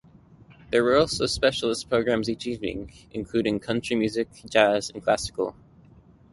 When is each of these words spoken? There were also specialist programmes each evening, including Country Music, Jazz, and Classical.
There 0.71 0.83
were 0.83 0.95
also 0.97 1.27
specialist 1.27 1.87
programmes 1.87 2.27
each 2.27 2.47
evening, 2.47 2.91
including 3.11 3.59
Country 3.59 3.95
Music, 3.95 4.29
Jazz, 4.49 4.89
and 4.89 5.03
Classical. 5.03 5.55